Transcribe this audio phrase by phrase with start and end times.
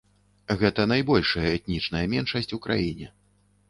[0.61, 3.17] Гэта найбольшая этнічная меншасць у краіне.